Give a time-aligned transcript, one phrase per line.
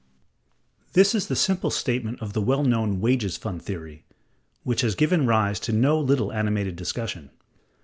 [0.93, 4.03] ]This is the simple statement of the well known Wages Fund Theory,
[4.63, 7.29] which has given rise to no little animated discussion.